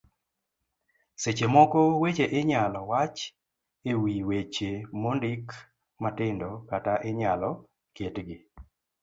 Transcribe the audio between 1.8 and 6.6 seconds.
weche inyalo wach e wi weche mondik matindo